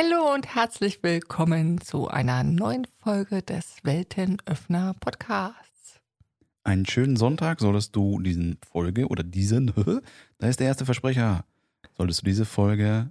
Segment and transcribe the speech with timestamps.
[0.00, 5.98] Hallo und herzlich willkommen zu einer neuen Folge des Weltenöffner Podcasts.
[6.62, 9.72] Einen schönen Sonntag solltest du diesen Folge oder diesen,
[10.38, 11.44] da ist der erste Versprecher,
[11.96, 13.10] solltest du diese Folge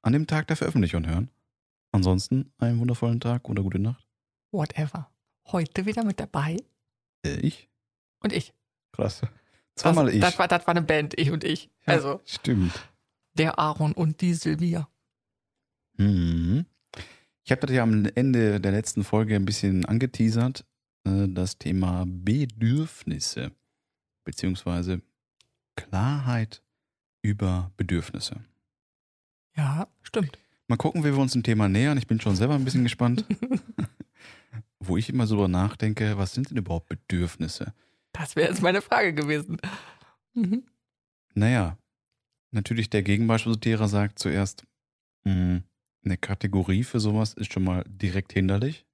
[0.00, 1.28] an dem Tag der Veröffentlichung hören.
[1.92, 4.08] Ansonsten einen wundervollen Tag oder gute Nacht.
[4.50, 5.10] Whatever.
[5.52, 6.56] Heute wieder mit dabei
[7.26, 7.68] Äh, ich?
[8.20, 8.54] und ich.
[8.92, 9.20] Krass.
[9.76, 10.22] Zweimal ich.
[10.22, 11.66] Das war, das war eine Band, ich und ich.
[11.86, 12.72] Ja, Also Stimmt.
[13.34, 14.88] der Aaron und die Silvia.
[15.96, 16.66] Mhm.
[17.44, 20.64] Ich habe das ja am Ende der letzten Folge ein bisschen angeteasert,
[21.04, 23.52] äh, das Thema Bedürfnisse,
[24.24, 25.02] beziehungsweise
[25.76, 26.62] Klarheit
[27.22, 28.36] über Bedürfnisse.
[29.56, 30.38] Ja, stimmt.
[30.68, 31.98] Mal gucken, wie wir uns dem Thema nähern.
[31.98, 33.24] Ich bin schon selber ein bisschen gespannt.
[34.80, 37.74] Wo ich immer so drüber nachdenke, was sind denn überhaupt Bedürfnisse?
[38.12, 39.58] Das wäre jetzt meine Frage gewesen.
[40.34, 40.64] Mhm.
[41.34, 41.78] Naja,
[42.50, 44.64] natürlich der Gegenbeispielsotierer sagt zuerst,
[45.24, 45.62] mh,
[46.04, 48.84] eine Kategorie für sowas ist schon mal direkt hinderlich.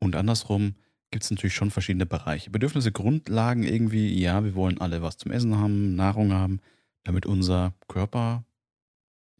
[0.00, 0.74] Und andersrum
[1.10, 2.50] gibt es natürlich schon verschiedene Bereiche.
[2.50, 6.60] Bedürfnisse, Grundlagen irgendwie, ja, wir wollen alle was zum Essen haben, Nahrung haben,
[7.04, 8.44] damit unser Körper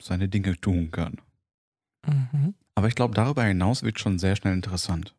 [0.01, 1.21] seine Dinge tun kann.
[2.07, 2.55] Mhm.
[2.75, 5.15] Aber ich glaube, darüber hinaus wird schon sehr schnell interessant.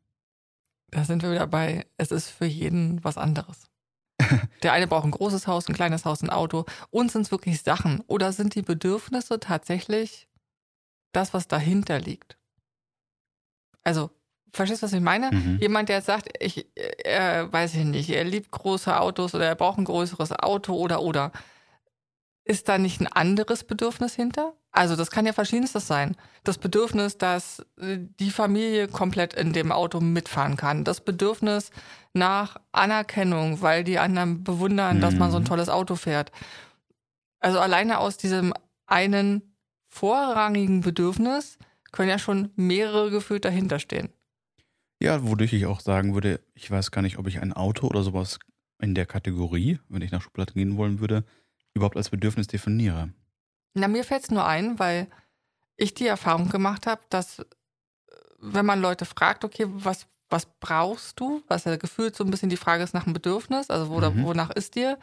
[0.89, 3.69] Da sind wir wieder bei, es ist für jeden was anderes.
[4.63, 6.65] Der eine braucht ein großes Haus, ein kleines Haus, ein Auto.
[6.89, 8.01] Und sind es wirklich Sachen?
[8.07, 10.27] Oder sind die Bedürfnisse tatsächlich
[11.11, 12.37] das, was dahinter liegt?
[13.83, 14.11] Also,
[14.53, 15.31] verstehst du, was ich meine?
[15.31, 15.57] Mhm.
[15.59, 16.67] Jemand, der jetzt sagt, ich,
[17.03, 21.01] er weiß ich nicht, er liebt große Autos oder er braucht ein größeres Auto oder
[21.01, 21.31] oder.
[22.43, 24.53] Ist da nicht ein anderes Bedürfnis hinter?
[24.71, 26.15] Also das kann ja verschiedenstes sein.
[26.43, 30.83] Das Bedürfnis, dass äh, die Familie komplett in dem Auto mitfahren kann.
[30.83, 31.71] Das Bedürfnis
[32.13, 35.47] nach Anerkennung, weil die anderen bewundern, dass man so ein Mhm.
[35.47, 36.31] tolles Auto fährt.
[37.39, 38.53] Also alleine aus diesem
[38.87, 39.50] einen
[39.91, 41.57] vorrangigen Bedürfnis
[41.91, 44.09] können ja schon mehrere gefühlt dahinter stehen.
[45.01, 48.01] Ja, wodurch ich auch sagen würde, ich weiß gar nicht, ob ich ein Auto oder
[48.03, 48.39] sowas
[48.79, 51.23] in der Kategorie, wenn ich nach Schublade gehen wollen würde,
[51.73, 53.09] überhaupt als Bedürfnis definiere.
[53.73, 55.07] Na, mir fällt es nur ein, weil
[55.75, 57.45] ich die Erfahrung gemacht habe, dass äh,
[58.39, 62.49] wenn man Leute fragt, okay, was, was brauchst du, was ja gefühlt so ein bisschen
[62.49, 64.23] die Frage ist nach dem Bedürfnis, also wo, Mhm.
[64.23, 64.97] wonach ist dir,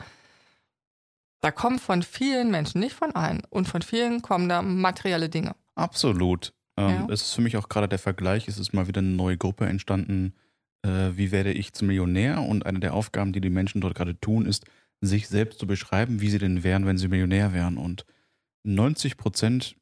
[1.41, 5.54] da kommen von vielen Menschen, nicht von allen, und von vielen kommen da materielle Dinge.
[5.75, 6.53] Absolut.
[6.76, 7.06] Ähm, Ja.
[7.10, 9.66] Es ist für mich auch gerade der Vergleich, es ist mal wieder eine neue Gruppe
[9.66, 10.34] entstanden,
[10.82, 12.43] äh, wie werde ich zum Millionär?
[12.43, 14.65] Und eine der Aufgaben, die die Menschen dort gerade tun, ist,
[15.00, 17.78] sich selbst zu beschreiben, wie sie denn wären, wenn sie Millionär wären.
[17.78, 18.05] Und
[18.65, 19.76] 90 Prozent,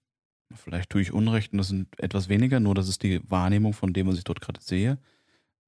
[0.55, 3.93] vielleicht tue ich Unrecht und das sind etwas weniger, nur das ist die Wahrnehmung von
[3.93, 4.99] dem, was ich dort gerade sehe,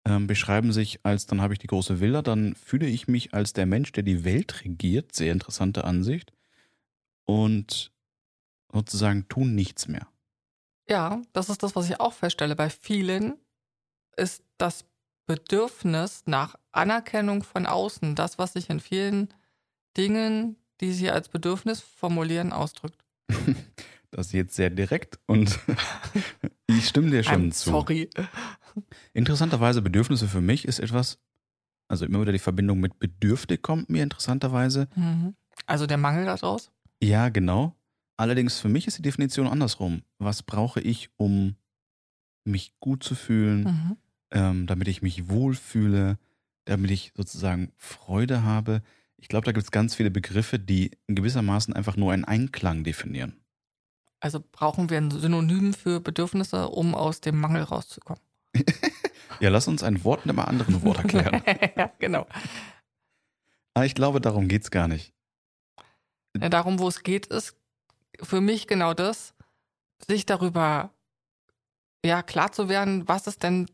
[0.08, 3.52] ähm, beschreiben sich als, dann habe ich die große Villa, dann fühle ich mich als
[3.52, 6.32] der Mensch, der die Welt regiert, sehr interessante Ansicht,
[7.26, 7.92] und
[8.72, 10.08] sozusagen tun nichts mehr.
[10.88, 12.56] Ja, das ist das, was ich auch feststelle.
[12.56, 13.34] Bei vielen
[14.16, 14.86] ist das
[15.26, 19.28] Bedürfnis nach Anerkennung von außen das, was sich in vielen
[19.98, 23.04] Dingen, die sie als Bedürfnis formulieren, ausdrückt.
[24.10, 25.58] Das ist jetzt sehr direkt und
[26.66, 27.70] ich stimme dir schon I'm zu.
[27.70, 28.08] sorry.
[29.12, 31.18] Interessanterweise, Bedürfnisse für mich ist etwas,
[31.88, 34.88] also immer wieder die Verbindung mit bedürftig kommt mir interessanterweise.
[34.94, 35.34] Mhm.
[35.66, 36.70] Also der Mangel daraus?
[37.02, 37.74] Ja, genau.
[38.16, 40.02] Allerdings für mich ist die Definition andersrum.
[40.18, 41.54] Was brauche ich, um
[42.44, 43.96] mich gut zu fühlen, Mhm.
[44.32, 46.18] ähm, damit ich mich wohlfühle,
[46.64, 48.82] damit ich sozusagen Freude habe?
[49.16, 52.84] Ich glaube, da gibt es ganz viele Begriffe, die in gewissermaßen einfach nur einen Einklang
[52.84, 53.36] definieren.
[54.20, 58.22] Also brauchen wir ein Synonym für Bedürfnisse, um aus dem Mangel rauszukommen.
[59.40, 61.42] Ja, lass uns ein Wort mit einem anderen Wort erklären.
[61.76, 62.26] ja, genau.
[63.74, 65.12] Aber ich glaube, darum geht es gar nicht.
[66.36, 67.54] Ja, darum, wo es geht, ist
[68.20, 69.34] für mich genau das,
[70.06, 70.90] sich darüber
[72.04, 73.70] ja klar zu werden, was ist denn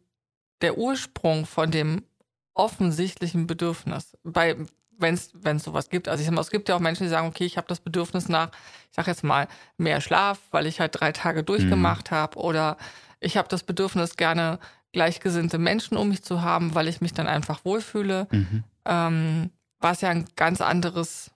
[0.61, 2.05] der Ursprung von dem
[2.53, 4.17] offensichtlichen Bedürfnis.
[4.23, 4.57] Bei
[4.99, 6.09] wenn es sowas gibt.
[6.09, 7.81] Also ich sag mal, es gibt ja auch Menschen, die sagen, okay, ich habe das
[7.81, 8.51] Bedürfnis nach,
[8.91, 12.39] ich sag jetzt mal, mehr Schlaf, weil ich halt drei Tage durchgemacht habe.
[12.39, 12.77] Oder
[13.19, 14.61] ich habe das Bedürfnis, gerne
[14.95, 18.27] gleichgesinnte Menschen um mich zu haben, weil ich mich dann einfach wohlfühle.
[18.33, 18.65] Mhm.
[18.87, 19.51] Ähm,
[19.81, 21.31] was ja ein ganz anderes,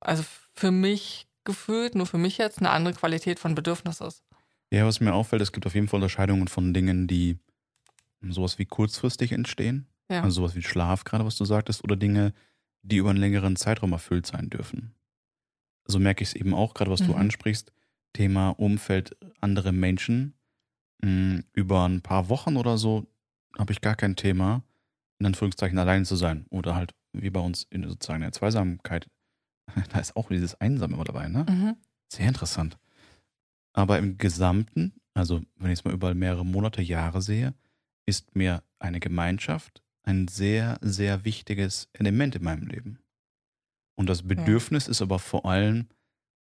[0.00, 0.24] also
[0.54, 4.24] für mich gefühlt, nur für mich jetzt, eine andere Qualität von Bedürfnis ist.
[4.72, 7.38] Ja, was mir auffällt, es gibt auf jeden Fall Unterscheidungen von Dingen, die
[8.28, 9.86] sowas wie kurzfristig entstehen.
[10.10, 10.22] Ja.
[10.22, 12.32] Also sowas wie Schlaf, gerade was du sagtest, oder Dinge,
[12.82, 14.94] die über einen längeren Zeitraum erfüllt sein dürfen.
[15.86, 17.20] So merke ich es eben auch, gerade was du Mhm.
[17.20, 17.72] ansprichst,
[18.14, 20.34] Thema Umfeld, andere Menschen.
[21.04, 23.06] Mh, Über ein paar Wochen oder so
[23.58, 24.62] habe ich gar kein Thema,
[25.18, 26.46] in Anführungszeichen allein zu sein.
[26.50, 29.08] Oder halt, wie bei uns in sozusagen der Zweisamkeit,
[29.92, 31.46] da ist auch dieses Einsam immer dabei, ne?
[31.48, 31.76] Mhm.
[32.08, 32.78] Sehr interessant.
[33.74, 37.54] Aber im Gesamten Also, wenn ich es mal über mehrere Monate, Jahre sehe,
[38.06, 42.98] ist mir eine Gemeinschaft ein sehr, sehr wichtiges Element in meinem Leben.
[43.96, 44.90] Und das Bedürfnis ja.
[44.90, 45.88] ist aber vor allem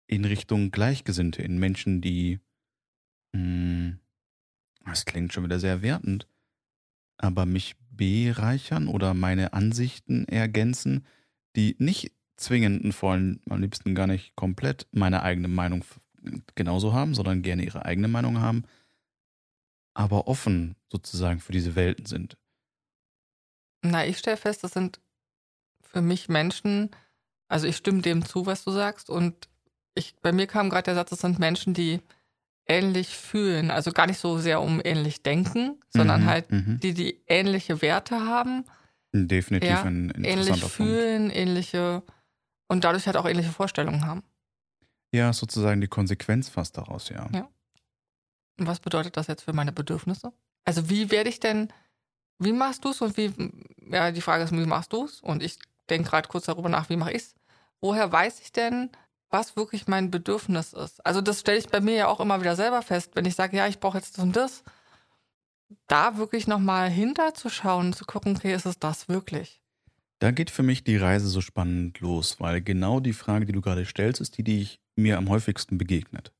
[0.07, 2.41] in Richtung Gleichgesinnte, in Menschen, die,
[3.33, 4.01] mh, hm,
[4.87, 6.27] das klingt schon wieder sehr wertend,
[7.17, 11.07] aber mich bereichern oder meine Ansichten ergänzen,
[11.57, 15.85] die nicht zwingend und vor allem am liebsten gar nicht komplett meine eigene Meinung
[16.55, 18.65] genauso haben, sondern gerne ihre eigene Meinung haben,
[19.95, 22.37] aber offen sozusagen für diese Welten sind.
[23.83, 25.01] Na, ich stelle fest, das sind
[25.83, 26.91] für mich Menschen,
[27.49, 29.49] also ich stimme dem zu, was du sagst, und
[29.95, 32.01] ich, bei mir kam gerade der Satz, das sind Menschen, die
[32.67, 36.81] ähnlich fühlen, also gar nicht so sehr um ähnlich denken, sondern mhm, halt mhm.
[36.83, 38.65] die, die ähnliche Werte haben.
[39.13, 41.37] Definitiv ja, ein interessanter ähnlich fühlen, Punkt.
[41.37, 42.03] ähnliche
[42.69, 44.23] und dadurch halt auch ähnliche Vorstellungen haben.
[45.13, 47.29] Ja, sozusagen die Konsequenz fast daraus, ja.
[47.33, 47.49] Ja.
[48.59, 50.33] Und was bedeutet das jetzt für meine Bedürfnisse?
[50.65, 51.73] Also wie werde ich denn,
[52.39, 53.33] wie machst du es und wie,
[53.91, 55.21] ja, die Frage ist, wie machst du es?
[55.21, 55.59] Und ich
[55.91, 57.35] denke gerade kurz darüber nach, wie mache ich es?
[57.81, 58.91] Woher weiß ich denn,
[59.35, 61.05] was wirklich mein Bedürfnis ist?
[61.05, 63.57] Also das stelle ich bei mir ja auch immer wieder selber fest, wenn ich sage,
[63.57, 64.63] ja, ich brauche jetzt das und das,
[65.89, 69.61] da wirklich nochmal hinterzuschauen, zu gucken, okay, ist es das wirklich?
[70.21, 73.61] Da geht für mich die Reise so spannend los, weil genau die Frage, die du
[73.61, 76.33] gerade stellst, ist die, die ich mir am häufigsten begegnet.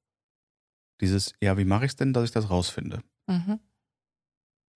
[1.01, 3.03] Dieses, ja, wie mache ich es denn, dass ich das rausfinde?
[3.27, 3.59] Mhm.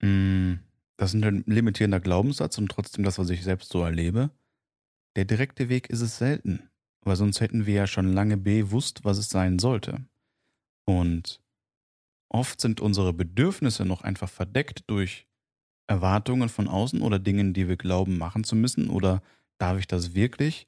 [0.03, 0.59] Mm,
[0.97, 4.31] das ist ein limitierender Glaubenssatz und trotzdem das, was ich selbst so erlebe.
[5.15, 6.69] Der direkte Weg ist es selten,
[7.09, 10.05] weil sonst hätten wir ja schon lange bewusst, was es sein sollte.
[10.87, 11.41] Und
[12.29, 15.27] oft sind unsere Bedürfnisse noch einfach verdeckt durch
[15.89, 19.23] Erwartungen von außen oder Dingen, die wir glauben machen zu müssen oder
[19.59, 20.67] darf ich das wirklich?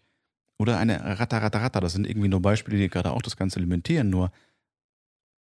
[0.58, 1.81] Oder eine Ratter, Ratter, Ratter.
[1.81, 4.10] Das sind irgendwie nur Beispiele, die gerade auch das Ganze limitieren.
[4.10, 4.31] Nur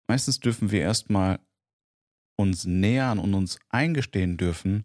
[0.09, 1.41] meistens dürfen wir erstmal
[2.37, 4.85] uns nähern und uns eingestehen dürfen,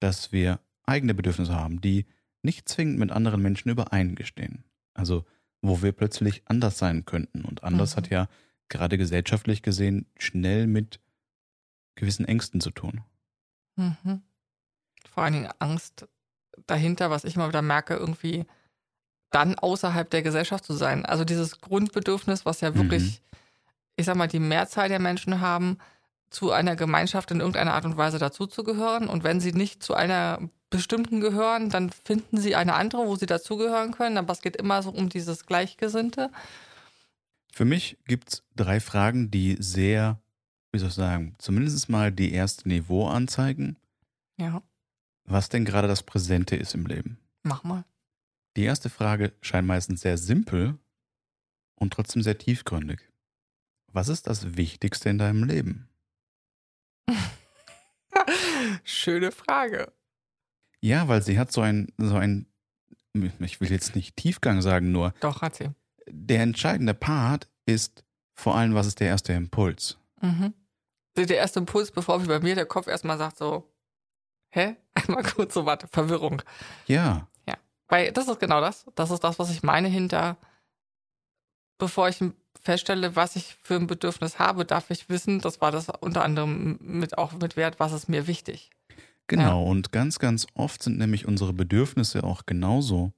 [0.00, 2.06] dass wir eigene Bedürfnisse haben, die
[2.42, 4.64] nicht zwingend mit anderen Menschen übereingestehen.
[4.94, 5.24] Also
[5.64, 7.44] wo wir plötzlich anders sein könnten.
[7.44, 7.96] Und anders mhm.
[7.96, 8.28] hat ja
[8.68, 11.00] gerade gesellschaftlich gesehen schnell mit
[11.94, 13.02] gewissen Ängsten zu tun.
[13.76, 14.22] Mhm.
[15.10, 16.06] Vor allen Dingen Angst
[16.66, 18.44] dahinter, was ich immer wieder merke, irgendwie
[19.30, 21.04] dann außerhalb der Gesellschaft zu sein.
[21.04, 23.38] Also dieses Grundbedürfnis, was ja wirklich, mhm.
[23.96, 25.78] ich sag mal, die Mehrzahl der Menschen haben,
[26.30, 29.08] zu einer Gemeinschaft in irgendeiner Art und Weise dazuzugehören.
[29.08, 30.40] Und wenn sie nicht zu einer
[30.70, 34.18] bestimmten gehören, dann finden sie eine andere, wo sie dazugehören können.
[34.18, 36.30] Aber es geht immer so um dieses Gleichgesinnte.
[37.52, 40.20] Für mich gibt es drei Fragen, die sehr,
[40.72, 43.76] wie soll ich sagen, zumindest mal die erste Niveau anzeigen.
[44.36, 44.62] Ja.
[45.24, 47.18] Was denn gerade das Präsente ist im Leben.
[47.44, 47.84] Mach mal.
[48.56, 50.78] Die erste Frage scheint meistens sehr simpel
[51.76, 53.00] und trotzdem sehr tiefgründig.
[53.92, 55.88] Was ist das Wichtigste in deinem Leben?
[58.84, 59.92] Schöne Frage.
[60.84, 62.44] Ja, weil sie hat so ein, so ein,
[63.14, 65.14] ich will jetzt nicht Tiefgang sagen, nur.
[65.20, 65.70] Doch, hat sie.
[66.06, 68.04] Der entscheidende Part ist
[68.34, 69.96] vor allem, was ist der erste Impuls?
[70.20, 70.52] Mhm.
[71.16, 73.72] Der erste Impuls, bevor wie bei mir der Kopf erstmal sagt so,
[74.50, 74.76] hä?
[74.94, 76.42] Einmal kurz so, warte, Verwirrung.
[76.86, 77.28] Ja.
[77.88, 78.84] Weil das ist genau das.
[78.94, 80.36] Das ist das, was ich meine hinter,
[81.78, 82.18] bevor ich
[82.60, 86.78] feststelle, was ich für ein Bedürfnis habe, darf ich wissen, das war das unter anderem
[86.80, 88.70] mit auch mit Wert, was ist mir wichtig.
[89.26, 89.70] Genau, ja.
[89.70, 93.12] und ganz, ganz oft sind nämlich unsere Bedürfnisse auch genauso,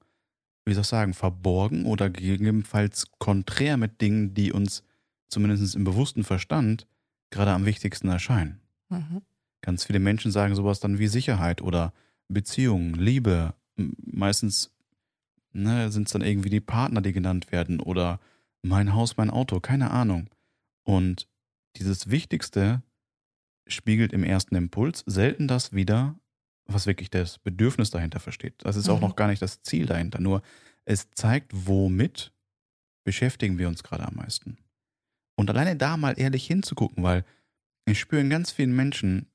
[0.65, 4.83] wie soll ich sagen, verborgen oder gegebenenfalls konträr mit Dingen, die uns
[5.29, 6.87] zumindest im bewussten Verstand
[7.29, 8.61] gerade am wichtigsten erscheinen.
[8.89, 9.21] Mhm.
[9.61, 11.93] Ganz viele Menschen sagen sowas dann wie Sicherheit oder
[12.29, 14.71] Beziehung, Liebe, meistens
[15.51, 18.19] ne, sind es dann irgendwie die Partner, die genannt werden oder
[18.61, 20.29] mein Haus, mein Auto, keine Ahnung.
[20.83, 21.27] Und
[21.75, 22.81] dieses Wichtigste
[23.69, 26.15] spiegelt im ersten Impuls selten das wieder,
[26.65, 28.55] was wirklich das Bedürfnis dahinter versteht.
[28.59, 29.07] Das ist auch mhm.
[29.07, 30.41] noch gar nicht das Ziel dahinter, nur
[30.85, 32.33] es zeigt, womit
[33.03, 34.57] beschäftigen wir uns gerade am meisten.
[35.35, 37.23] Und alleine da mal ehrlich hinzugucken, weil
[37.85, 39.27] ich spüre in ganz vielen Menschen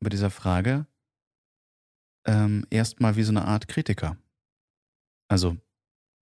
[0.00, 0.86] bei dieser Frage,
[2.26, 4.16] ähm, erstmal wie so eine Art Kritiker.
[5.28, 5.56] Also,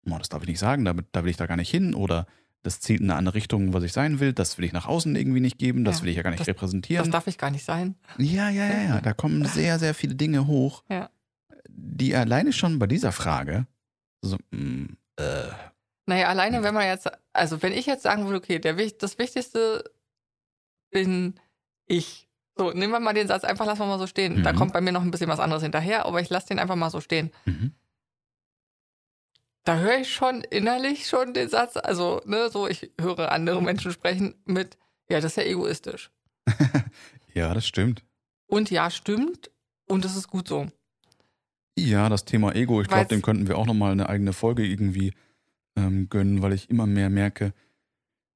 [0.09, 2.27] oh, das darf ich nicht sagen, da, da will ich da gar nicht hin oder
[2.65, 5.15] das zielt in eine andere Richtung, was ich sein will, das will ich nach außen
[5.15, 7.05] irgendwie nicht geben, das ja, will ich ja gar nicht das, repräsentieren.
[7.05, 7.95] Das darf ich gar nicht sein.
[8.19, 9.01] Ja, ja, ja, ja.
[9.01, 11.11] Da kommen sehr, sehr viele Dinge hoch, ja.
[11.69, 13.67] die alleine schon bei dieser Frage
[14.25, 15.49] so, mh, mm, äh.
[16.07, 19.85] Naja, alleine, wenn man jetzt, also wenn ich jetzt sagen würde, okay, der, das Wichtigste
[20.91, 21.35] bin
[21.87, 22.29] ich.
[22.57, 24.39] So, nehmen wir mal den Satz, einfach lassen wir mal so stehen.
[24.39, 24.43] Mhm.
[24.43, 26.77] Da kommt bei mir noch ein bisschen was anderes hinterher, aber ich lasse den einfach
[26.77, 27.33] mal so stehen.
[27.47, 27.73] Mhm.
[29.65, 33.93] Da höre ich schon innerlich schon den Satz, also, ne, so, ich höre andere Menschen
[33.93, 34.77] sprechen mit,
[35.09, 36.11] ja, das ist ja egoistisch.
[37.35, 38.05] ja, das stimmt.
[38.47, 39.51] Und ja, stimmt.
[39.87, 40.69] Und es ist gut so.
[41.79, 45.13] Ja, das Thema Ego, ich glaube, dem könnten wir auch nochmal eine eigene Folge irgendwie
[45.77, 47.53] ähm, gönnen, weil ich immer mehr merke,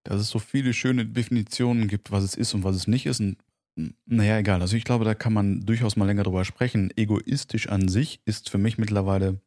[0.03, 3.21] dass es so viele schöne Definitionen gibt, was es ist und was es nicht ist.
[3.21, 3.37] Und
[4.07, 4.61] naja, egal.
[4.61, 6.91] Also ich glaube, da kann man durchaus mal länger drüber sprechen.
[6.97, 9.41] Egoistisch an sich ist für mich mittlerweile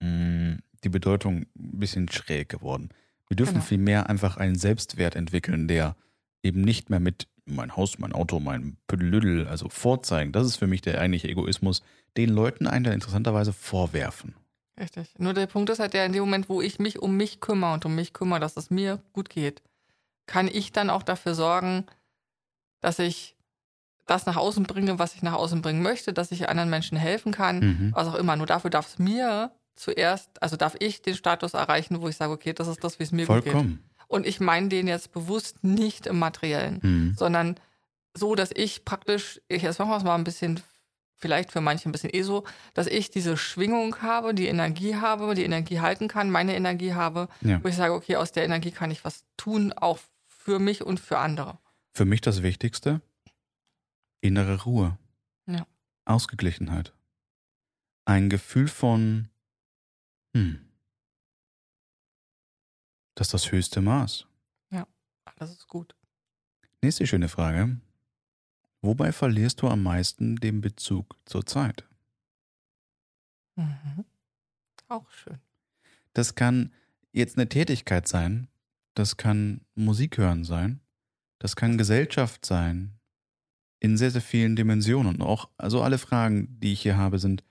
[0.00, 2.90] mh, die Bedeutung ein bisschen schräg geworden.
[3.28, 3.64] Wir dürfen Genau.
[3.64, 5.94] viel mehr einfach einen Selbstwert entwickeln, der
[6.42, 10.32] eben nicht mehr mit mein Haus, mein Auto, mein Püdelüdel, also vorzeigen.
[10.32, 11.82] Das ist für mich der eigentliche Egoismus,
[12.16, 14.34] den Leuten einen dann interessanterweise vorwerfen.
[14.78, 15.14] Richtig.
[15.18, 17.74] Nur der Punkt ist halt der, in dem Moment, wo ich mich um mich kümmere
[17.74, 19.62] und um mich kümmere, dass es mir gut geht,
[20.26, 21.84] kann ich dann auch dafür sorgen,
[22.80, 23.36] dass ich
[24.06, 27.32] das nach außen bringe, was ich nach außen bringen möchte, dass ich anderen Menschen helfen
[27.32, 27.90] kann, Mhm.
[27.94, 28.36] was auch immer.
[28.36, 32.32] Nur dafür darf es mir zuerst, also darf ich den Status erreichen, wo ich sage,
[32.32, 33.52] okay, das ist das, wie es mir gut geht.
[33.52, 33.82] Vollkommen.
[34.08, 37.14] Und ich meine den jetzt bewusst nicht im Materiellen, Mhm.
[37.16, 37.58] sondern
[38.14, 40.60] so, dass ich praktisch, ich jetzt machen wir es mal ein bisschen,
[41.14, 42.44] vielleicht für manche ein bisschen eh so,
[42.74, 47.28] dass ich diese Schwingung habe, die Energie habe, die Energie halten kann, meine Energie habe,
[47.40, 47.62] Ja.
[47.62, 51.00] wo ich sage, okay, aus der Energie kann ich was tun, auch für mich und
[51.00, 51.58] für andere.
[51.92, 53.00] Für mich das Wichtigste,
[54.20, 54.98] innere Ruhe.
[55.46, 55.66] Ja.
[56.04, 56.92] Ausgeglichenheit.
[58.04, 59.28] Ein Gefühl von,
[60.34, 60.66] hm,
[63.14, 64.26] das ist das höchste Maß.
[65.40, 65.96] Das ist gut.
[66.82, 67.80] Nächste schöne Frage.
[68.82, 71.88] Wobei verlierst du am meisten den Bezug zur Zeit?
[73.56, 74.04] Mhm.
[74.88, 75.40] Auch schön.
[76.12, 76.74] Das kann
[77.12, 78.48] jetzt eine Tätigkeit sein,
[78.92, 80.80] das kann Musik hören sein,
[81.38, 82.98] das kann Gesellschaft sein,
[83.78, 85.16] in sehr, sehr vielen Dimensionen.
[85.16, 87.44] Und auch, also alle Fragen, die ich hier habe, sind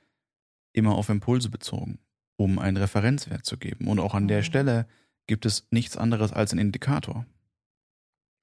[0.73, 1.97] immer auf Impulse bezogen,
[2.39, 3.87] um einen Referenzwert zu geben.
[3.87, 4.43] Und auch an der Mhm.
[4.43, 4.87] Stelle
[5.27, 7.25] gibt es nichts anderes als einen Indikator.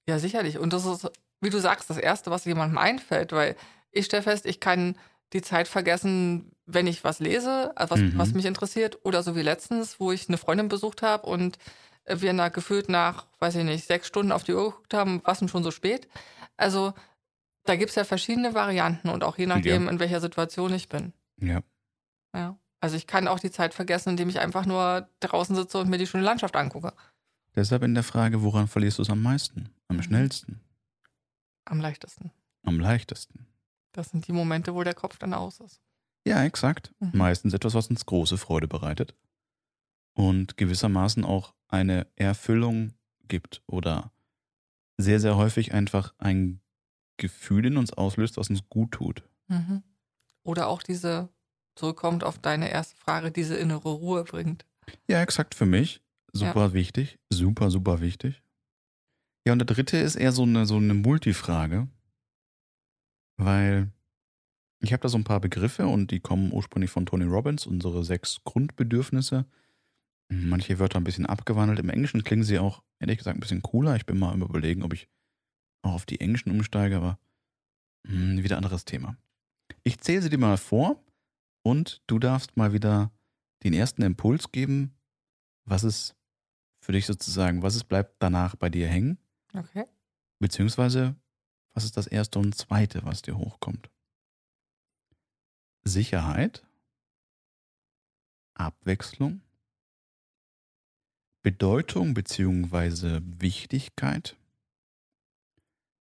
[0.09, 0.59] Ja, sicherlich.
[0.59, 1.11] Und das ist,
[1.41, 3.57] wie du sagst, das Erste, was jemandem einfällt, weil
[3.91, 4.97] ich stelle fest, ich kann
[5.33, 8.13] die Zeit vergessen, wenn ich was lese, äh, was, Mhm.
[8.19, 8.99] was mich interessiert.
[9.05, 11.59] Oder so wie letztens, wo ich eine Freundin besucht habe und
[12.05, 15.23] äh, wir nach, gefühlt nach, weiß ich nicht, sechs Stunden auf die Uhr geguckt haben,
[15.25, 16.07] was denn schon so spät.
[16.57, 16.93] Also
[17.65, 21.13] da gibt es ja verschiedene Varianten und auch je nachdem, in welcher Situation ich bin.
[21.41, 21.61] Ja.
[22.35, 22.57] Ja.
[22.81, 25.99] Also ich kann auch die Zeit vergessen, indem ich einfach nur draußen sitze und mir
[25.99, 26.93] die schöne Landschaft angucke.
[27.55, 29.71] Deshalb in der Frage, woran verlierst du es am meisten?
[29.89, 30.03] Am Mhm.
[30.03, 30.61] schnellsten?
[31.65, 32.31] Am leichtesten.
[32.65, 33.47] Am leichtesten?
[33.93, 35.81] Das sind die Momente, wo der Kopf dann aus ist.
[36.27, 36.93] Ja, exakt.
[37.01, 37.13] Mhm.
[37.15, 39.15] Meistens etwas, was uns große Freude bereitet
[40.15, 42.93] und gewissermaßen auch eine Erfüllung
[43.29, 44.13] gibt oder
[44.99, 46.61] sehr, sehr häufig einfach ein
[47.17, 49.23] Gefühl in uns auslöst, was uns gut tut.
[49.49, 49.83] Mhm.
[50.43, 51.29] Oder auch diese,
[51.77, 54.67] zurückkommt auf deine erste Frage, diese innere Ruhe bringt.
[55.09, 56.03] Ja, exakt für mich.
[56.33, 57.19] Super wichtig.
[57.31, 58.43] Super, super wichtig.
[59.47, 61.89] Ja, und der dritte ist eher so eine, so eine Multifrage,
[63.37, 63.93] weil
[64.81, 68.05] ich habe da so ein paar Begriffe und die kommen ursprünglich von Tony Robbins, unsere
[68.05, 69.47] sechs Grundbedürfnisse.
[70.29, 71.79] Manche Wörter ein bisschen abgewandelt.
[71.79, 73.95] Im Englischen klingen sie auch, ehrlich gesagt, ein bisschen cooler.
[73.95, 75.09] Ich bin mal überlegen, ob ich
[75.83, 77.19] auch auf die Englischen umsteige, aber
[78.07, 79.17] hm, wieder anderes Thema.
[79.85, 81.01] Ich zähle sie dir mal vor
[81.67, 83.11] und du darfst mal wieder
[83.65, 84.97] den ersten Impuls geben,
[85.65, 86.15] was ist
[86.79, 89.19] für dich sozusagen, was ist bleibt danach bei dir hängen,
[89.53, 89.85] Okay.
[90.39, 91.17] beziehungsweise
[91.75, 93.91] was ist das erste und zweite, was dir hochkommt.
[95.83, 96.65] Sicherheit,
[98.55, 99.41] Abwechslung,
[101.43, 104.37] Bedeutung beziehungsweise Wichtigkeit,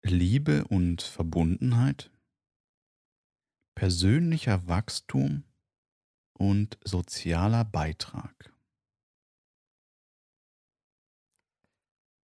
[0.02, 2.10] Liebe und Verbundenheit,
[3.82, 5.44] persönlicher Wachstum
[6.32, 8.52] und sozialer Beitrag.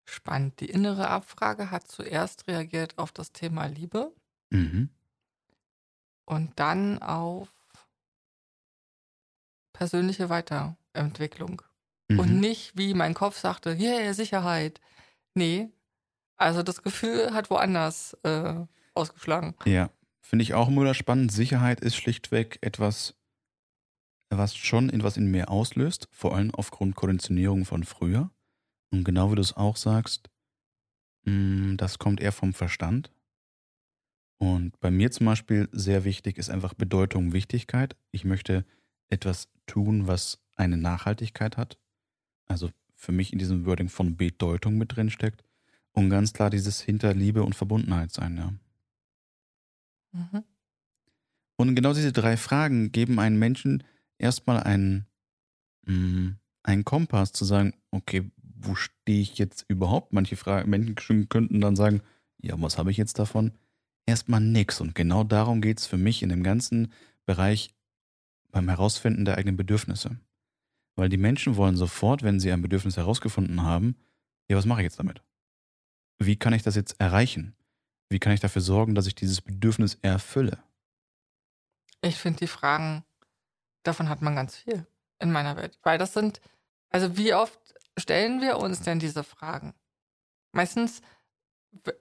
[0.07, 0.59] Spannend.
[0.59, 4.13] Die innere Abfrage hat zuerst reagiert auf das Thema Liebe
[4.51, 4.89] Mhm.
[6.25, 7.49] und dann auf
[9.73, 11.63] persönliche Weiterentwicklung.
[12.11, 12.39] Und Mhm.
[12.39, 14.81] nicht, wie mein Kopf sagte, yeah, Sicherheit.
[15.33, 15.71] Nee.
[16.37, 19.55] Also das Gefühl hat woanders äh, ausgeschlagen.
[19.65, 19.89] Ja,
[20.29, 21.31] finde ich auch immer spannend.
[21.31, 23.15] Sicherheit ist schlichtweg etwas,
[24.29, 28.29] was schon etwas in mir auslöst, vor allem aufgrund Konditionierung von früher.
[28.91, 30.29] Und genau wie du es auch sagst,
[31.23, 33.11] mh, das kommt eher vom Verstand.
[34.37, 37.95] Und bei mir zum Beispiel sehr wichtig ist einfach Bedeutung, Wichtigkeit.
[38.11, 38.65] Ich möchte
[39.09, 41.79] etwas tun, was eine Nachhaltigkeit hat.
[42.45, 45.43] Also für mich in diesem Wording von Bedeutung mit drin steckt.
[45.91, 48.53] Und ganz klar dieses hinter Liebe und Verbundenheit sein, ja.
[50.11, 50.43] Mhm.
[51.57, 53.83] Und genau diese drei Fragen geben einem Menschen
[54.17, 55.07] erstmal einen,
[55.85, 60.13] mh, einen Kompass zu sagen, okay, wo stehe ich jetzt überhaupt?
[60.13, 62.01] Manche Fragen, Menschen könnten dann sagen,
[62.41, 63.51] Ja, was habe ich jetzt davon?
[64.05, 64.81] Erstmal nix.
[64.81, 66.93] Und genau darum geht es für mich in dem ganzen
[67.25, 67.75] Bereich
[68.51, 70.19] beim Herausfinden der eigenen Bedürfnisse.
[70.95, 73.95] Weil die Menschen wollen sofort, wenn sie ein Bedürfnis herausgefunden haben,
[74.49, 75.21] ja, was mache ich jetzt damit?
[76.17, 77.55] Wie kann ich das jetzt erreichen?
[78.09, 80.57] Wie kann ich dafür sorgen, dass ich dieses Bedürfnis erfülle?
[82.01, 83.03] Ich finde die Fragen,
[83.83, 84.85] davon hat man ganz viel
[85.19, 85.77] in meiner Welt.
[85.83, 86.41] Weil das sind,
[86.89, 87.59] also wie oft
[87.97, 89.73] stellen wir uns denn diese Fragen?
[90.51, 91.01] Meistens,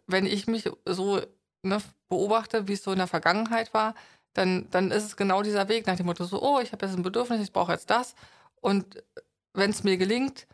[0.06, 1.20] wenn ich mich so
[1.62, 3.94] ne, beobachte, wie es so in der Vergangenheit war,
[4.32, 6.94] dann, dann ist es genau dieser Weg nach dem Motto so, oh, ich habe jetzt
[6.94, 8.14] ein Bedürfnis, ich brauche jetzt das.
[8.60, 9.02] Und
[9.52, 10.46] wenn es mir gelingt,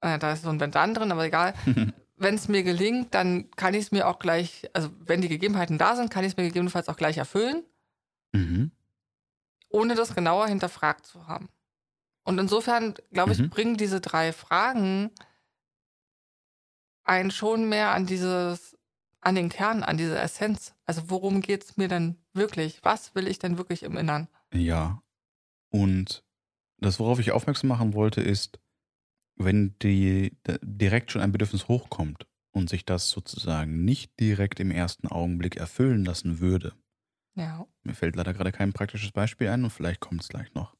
[0.00, 1.54] äh, da ist so ein Wenn dann drin, aber egal,
[2.22, 5.78] wenn es mir gelingt, dann kann ich es mir auch gleich, also wenn die Gegebenheiten
[5.78, 7.64] da sind, kann ich es mir gegebenenfalls auch gleich erfüllen,
[8.32, 8.70] Mhm.
[9.68, 11.48] ohne das genauer hinterfragt zu haben.
[12.24, 13.50] Und insofern, glaube ich, Mhm.
[13.50, 15.10] bringen diese drei Fragen
[17.04, 18.76] einen schon mehr an dieses,
[19.20, 20.74] an den Kern, an diese Essenz.
[20.86, 22.78] Also worum geht es mir denn wirklich?
[22.84, 24.28] Was will ich denn wirklich im Innern?
[24.54, 25.02] Ja.
[25.70, 26.24] Und
[26.78, 28.58] das, worauf ich aufmerksam machen wollte, ist,
[29.36, 35.08] wenn die direkt schon ein Bedürfnis hochkommt und sich das sozusagen nicht direkt im ersten
[35.08, 36.74] Augenblick erfüllen lassen würde.
[37.34, 37.66] Ja.
[37.84, 40.74] Mir fällt leider gerade kein praktisches Beispiel ein und vielleicht kommt es gleich noch.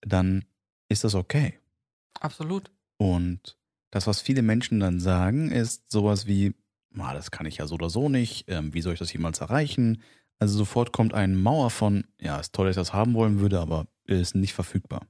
[0.00, 0.44] Dann
[0.88, 1.58] ist das okay.
[2.20, 2.70] Absolut.
[2.98, 3.58] Und
[3.90, 6.54] das, was viele Menschen dann sagen, ist sowas wie,
[6.98, 9.40] "Ah, das kann ich ja so oder so nicht, ähm, wie soll ich das jemals
[9.40, 10.02] erreichen?
[10.38, 13.60] Also sofort kommt eine Mauer von, ja, ist toll, dass ich das haben wollen würde,
[13.60, 15.06] aber ist nicht verfügbar.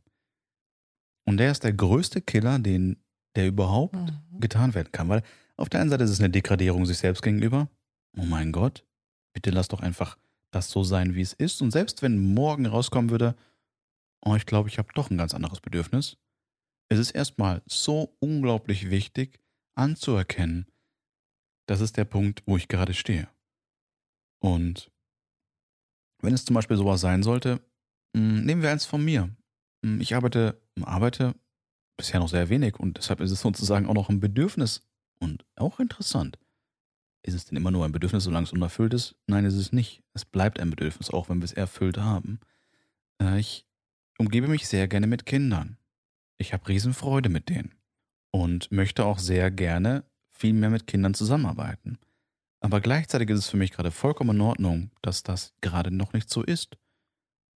[1.25, 2.97] Und der ist der größte Killer, den,
[3.37, 4.41] der überhaupt Mhm.
[4.41, 5.09] getan werden kann.
[5.09, 5.23] Weil
[5.57, 7.69] auf der einen Seite ist es eine Degradierung sich selbst gegenüber.
[8.17, 8.85] Oh mein Gott,
[9.33, 10.19] bitte lass doch einfach
[10.51, 11.63] das so sein, wie es ist.
[11.63, 13.35] Und selbst wenn morgen rauskommen würde,
[14.25, 16.17] oh, ich glaube, ich habe doch ein ganz anderes Bedürfnis.
[16.89, 19.41] Es ist erstmal so unglaublich wichtig
[19.75, 20.67] anzuerkennen,
[21.67, 23.29] das ist der Punkt, wo ich gerade stehe.
[24.41, 24.91] Und
[26.21, 27.61] wenn es zum Beispiel sowas sein sollte,
[28.15, 29.31] mh, nehmen wir eins von mir.
[29.83, 31.35] Mh, Ich arbeite, arbeite
[31.97, 34.83] bisher noch sehr wenig und deshalb ist es sozusagen auch noch ein Bedürfnis
[35.21, 36.39] und auch interessant.
[37.25, 39.15] Ist es denn immer nur ein Bedürfnis, solange es unerfüllt ist?
[39.29, 40.03] Nein, ist es nicht.
[40.13, 42.41] Es bleibt ein Bedürfnis, auch wenn wir es erfüllt haben.
[43.21, 43.67] Äh, Ich
[44.19, 45.79] umgebe mich sehr gerne mit Kindern.
[46.39, 47.75] Ich habe Riesenfreude mit denen
[48.33, 51.99] und möchte auch sehr gerne viel mehr mit Kindern zusammenarbeiten.
[52.61, 56.31] Aber gleichzeitig ist es für mich gerade vollkommen in Ordnung, dass das gerade noch nicht
[56.31, 56.77] so ist.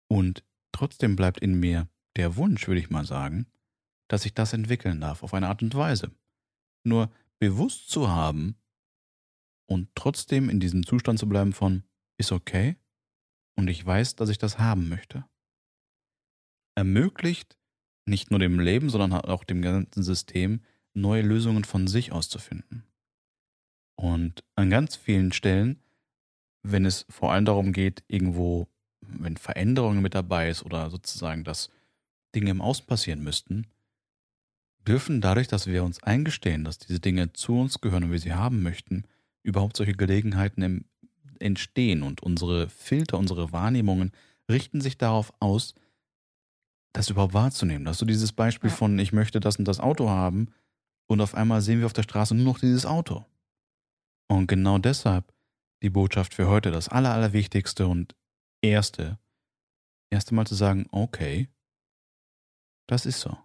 [0.09, 3.47] Und trotzdem bleibt in mir der Wunsch, würde ich mal sagen,
[4.09, 6.11] dass ich das entwickeln darf auf eine Art und Weise.
[6.85, 8.57] Nur bewusst zu haben
[9.67, 11.85] und trotzdem in diesem Zustand zu bleiben von
[12.19, 12.77] ist okay
[13.57, 15.25] und ich weiß, dass ich das haben möchte.
[16.77, 17.57] Ermöglicht
[18.07, 22.85] nicht nur dem Leben, sondern auch dem ganzen System neue Lösungen von sich auszufinden.
[23.97, 25.81] Und an ganz vielen Stellen,
[26.63, 28.69] wenn es vor allem darum geht, irgendwo,
[29.01, 31.71] wenn Veränderungen mit dabei ist oder sozusagen, dass
[32.35, 33.67] Dinge im Außen passieren müssten,
[34.87, 38.35] dürfen dadurch, dass wir uns eingestehen, dass diese Dinge zu uns gehören und wir sie
[38.35, 39.05] haben möchten,
[39.43, 40.85] überhaupt solche Gelegenheiten im,
[41.41, 44.13] entstehen und unsere Filter, unsere Wahrnehmungen
[44.51, 45.75] richten sich darauf aus,
[46.93, 47.85] das überhaupt wahrzunehmen.
[47.85, 48.77] Dass du dieses Beispiel Ja.
[48.77, 50.49] von ich möchte das und das Auto haben
[51.07, 53.25] und auf einmal sehen wir auf der Straße nur noch dieses Auto.
[54.29, 55.33] Und genau deshalb
[55.83, 58.15] die Botschaft für heute, das Aller, Allerwichtigste und
[58.63, 59.19] Erste,
[60.11, 61.49] erste Mal zu sagen, okay,
[62.87, 63.37] das ist so.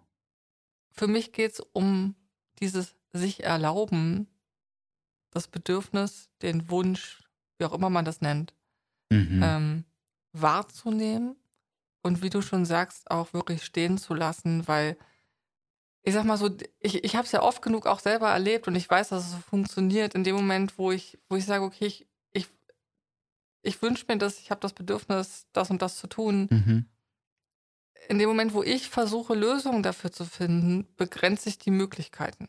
[0.90, 2.14] Für mich geht es um
[2.60, 4.28] dieses sich erlauben,
[5.30, 7.22] das Bedürfnis, den Wunsch,
[7.58, 8.54] wie auch immer man das nennt,
[9.12, 9.40] Mhm.
[9.42, 9.84] ähm,
[10.32, 11.36] wahrzunehmen
[12.02, 14.96] und wie du schon sagst, auch wirklich stehen zu lassen, weil
[16.02, 16.48] ich sag mal so,
[16.78, 19.32] ich, ich habe es ja oft genug auch selber erlebt und ich weiß, dass es
[19.32, 22.48] so funktioniert in dem Moment, wo ich, wo ich sage, okay, ich, ich,
[23.62, 26.48] ich wünsche mir das, ich habe das Bedürfnis, das und das zu tun.
[26.50, 26.86] Mhm.
[28.08, 32.48] In dem Moment, wo ich versuche, Lösungen dafür zu finden, begrenze ich die Möglichkeiten.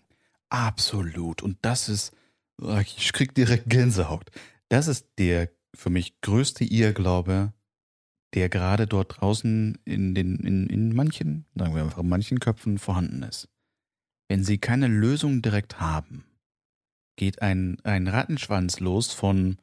[0.50, 1.42] Absolut.
[1.42, 2.14] Und das ist,
[2.62, 4.32] oh, ich krieg direkt Gänsehaut.
[4.70, 7.54] Das ist der für mich größte Irrglaube,
[8.34, 12.78] der gerade dort draußen in den, in, in manchen, sagen wir einfach, in manchen Köpfen
[12.78, 13.50] vorhanden ist.
[14.30, 16.26] Wenn sie keine Lösung direkt haben,
[17.18, 19.58] geht ein, ein Rattenschwanz los von,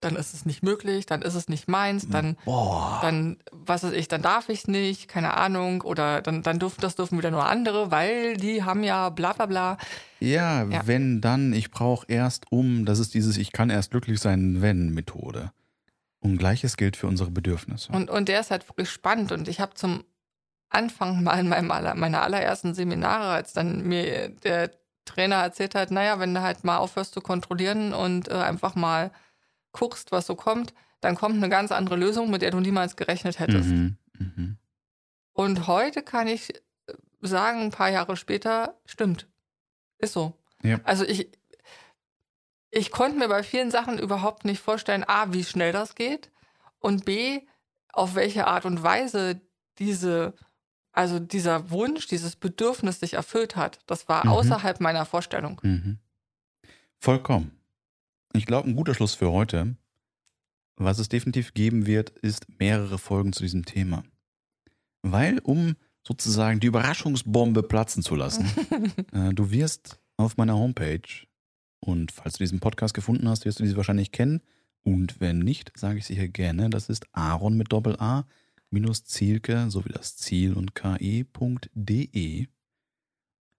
[0.00, 3.92] Dann ist es nicht möglich, dann ist es nicht meins, dann boah, dann, was weiß
[3.92, 7.46] ich, dann darf ich nicht, keine Ahnung, oder dann, dann dürfen, das dürfen wieder nur
[7.46, 9.76] andere, weil die haben ja bla bla bla.
[10.20, 10.86] ja, Ja.
[10.86, 14.90] wenn dann, ich brauche erst um, das ist dieses Ich kann erst glücklich sein, wenn
[14.90, 15.50] Methode.
[16.20, 17.92] Und gleiches gilt für unsere Bedürfnisse.
[17.92, 19.30] Und, und der ist halt wirklich spannend.
[19.32, 20.04] Und ich habe zum
[20.68, 24.70] Anfang mal in meinem aller, meiner allerersten Seminare, als dann mir der
[25.04, 29.10] Trainer erzählt hat, naja, wenn du halt mal aufhörst zu kontrollieren und äh, einfach mal
[29.72, 33.38] guckst, was so kommt, dann kommt eine ganz andere Lösung, mit der du niemals gerechnet
[33.38, 33.68] hättest.
[33.68, 33.96] Mhm.
[34.18, 34.58] Mhm.
[35.32, 36.60] Und heute kann ich äh,
[37.20, 39.28] sagen, ein paar Jahre später, stimmt.
[39.98, 40.34] Ist so.
[40.62, 40.80] Ja.
[40.84, 41.28] Also ich,
[42.70, 46.30] ich konnte mir bei vielen Sachen überhaupt nicht vorstellen, A, wie schnell das geht
[46.80, 47.40] und B,
[47.92, 49.40] auf welche Art und Weise
[49.78, 50.34] diese,
[50.92, 53.78] also dieser Wunsch, dieses Bedürfnis sich erfüllt hat.
[53.86, 54.32] Das war Mhm.
[54.32, 55.60] außerhalb meiner Vorstellung.
[55.62, 55.98] Mhm.
[56.98, 57.57] Vollkommen.
[58.38, 59.76] Ich glaube, ein guter Schluss für heute.
[60.76, 64.04] Was es definitiv geben wird, ist mehrere Folgen zu diesem Thema.
[65.02, 65.74] Weil, um
[66.06, 68.48] sozusagen die Überraschungsbombe platzen zu lassen,
[69.12, 71.26] äh, du wirst auf meiner Homepage,
[71.80, 74.40] und falls du diesen Podcast gefunden hast, wirst du diese wahrscheinlich kennen.
[74.84, 78.24] Und wenn nicht, sage ich sicher gerne, das ist Aaron mit Doppel A
[78.70, 82.46] minus Zielke, sowie das Ziel und ke.de,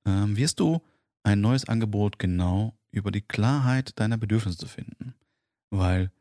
[0.06, 0.80] ähm, wirst du
[1.24, 5.14] ein neues Angebot genau über die Klarheit deiner Bedürfnisse zu finden.
[5.70, 6.12] Weil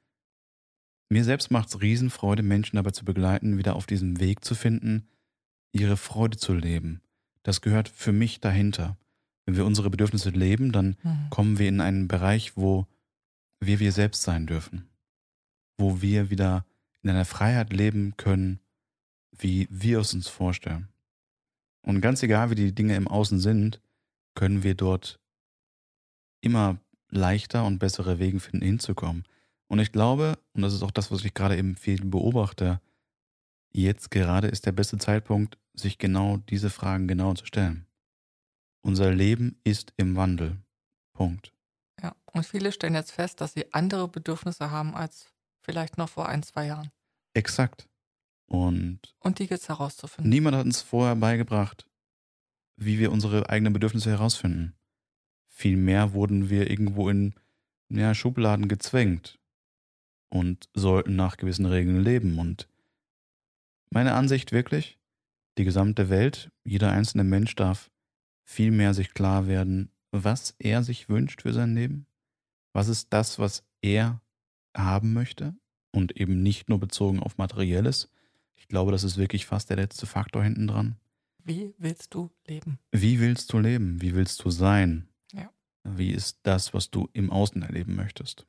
[1.09, 5.09] mir selbst macht es Riesenfreude, Menschen dabei zu begleiten, wieder auf diesem Weg zu finden,
[5.73, 7.01] ihre Freude zu leben.
[7.43, 8.97] Das gehört für mich dahinter.
[9.47, 11.31] Wenn wir unsere Bedürfnisse leben, dann Mhm.
[11.31, 12.87] kommen wir in einen Bereich, wo
[13.61, 14.89] wir wir selbst sein dürfen.
[15.79, 16.67] Wo wir wieder
[17.03, 18.61] in einer Freiheit leben können,
[19.39, 20.89] wie wir es uns vorstellen.
[21.83, 23.81] Und ganz egal, wie die Dinge im Außen sind,
[24.35, 25.19] können wir dort
[26.41, 26.79] immer
[27.11, 29.25] leichter und bessere Wege finden, hinzukommen.
[29.67, 32.81] Und ich glaube, und das ist auch das, was ich gerade eben viel beobachte,
[33.71, 37.87] jetzt gerade ist der beste Zeitpunkt, sich genau diese Fragen genau zu stellen.
[38.83, 40.59] Unser Leben ist im Wandel.
[41.13, 41.53] Punkt.
[42.03, 46.29] Ja, und viele stellen jetzt fest, dass sie andere Bedürfnisse haben als vielleicht noch vor
[46.29, 46.91] ein, zwei Jahren.
[47.35, 47.89] Exakt.
[48.47, 50.31] Und Und die gilt es herauszufinden.
[50.31, 51.87] niemand hat uns vorher beigebracht,
[52.77, 54.75] wie wir unsere eigenen Bedürfnisse herausfinden.
[55.59, 57.35] Vielmehr wurden wir irgendwo in
[57.89, 59.41] ja, Schubladen gezwängt
[60.29, 62.39] und sollten nach gewissen Regeln leben.
[62.39, 62.69] Und
[63.91, 65.01] meine Ansicht wirklich,
[65.59, 67.91] die gesamte Welt, jeder einzelne Mensch darf
[68.45, 72.07] viel mehr sich klar werden, was er sich wünscht für sein Leben.
[72.73, 74.23] Was ist das, was er
[74.77, 75.57] haben möchte?
[75.91, 78.13] Und eben nicht nur bezogen auf Materielles.
[78.55, 80.95] Ich glaube, das ist wirklich fast der letzte Faktor hinten dran.
[81.43, 82.79] Wie willst du leben?
[82.93, 84.01] Wie willst du leben?
[84.01, 85.09] Wie willst du sein?
[85.97, 88.47] Wie ist das, was du im Außen erleben möchtest?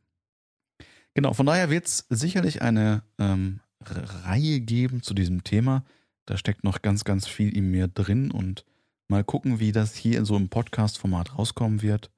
[1.14, 5.84] Genau, von daher wird es sicherlich eine ähm, Reihe geben zu diesem Thema.
[6.26, 8.66] Da steckt noch ganz, ganz viel in mir drin und
[9.08, 12.12] mal gucken, wie das hier in so einem Podcast-Format rauskommen wird.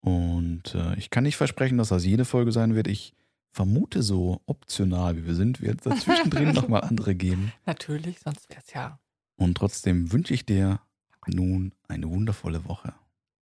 [0.00, 2.88] Und äh, ich kann nicht versprechen, dass das jede Folge sein wird.
[2.88, 3.14] Ich
[3.52, 7.52] vermute so optional, wie wir sind, wird es dazwischendrin nochmal andere geben.
[7.66, 8.98] Natürlich, sonst wäre es ja
[9.36, 10.80] Und trotzdem wünsche ich dir
[11.26, 12.94] nun eine wundervolle Woche.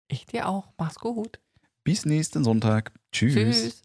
[0.07, 0.73] Ich dir auch.
[0.77, 1.39] Mach's gut.
[1.83, 2.91] Bis nächsten Sonntag.
[3.11, 3.33] Tschüss.
[3.33, 3.83] Tschüss.